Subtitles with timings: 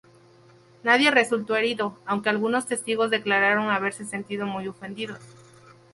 [0.81, 5.19] Nadie resultó herido, aunque algunos testigos declararon haberse sentido muy ofendidos.